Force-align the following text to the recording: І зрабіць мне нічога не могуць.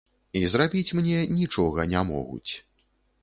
І 0.37 0.39
зрабіць 0.53 0.95
мне 0.99 1.19
нічога 1.41 1.85
не 1.93 2.01
могуць. 2.13 2.51